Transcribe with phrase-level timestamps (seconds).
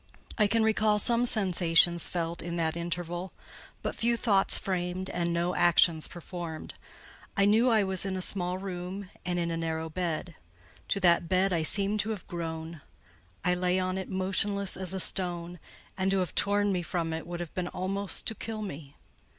[0.35, 3.33] I can recall some sensations felt in that interval;
[3.83, 6.73] but few thoughts framed, and no actions performed.
[7.37, 10.33] I knew I was in a small room and in a narrow bed.
[10.87, 12.81] To that bed I seemed to have grown;
[13.43, 15.59] I lay on it motionless as a stone;
[15.95, 18.95] and to have torn me from it would have been almost to kill me.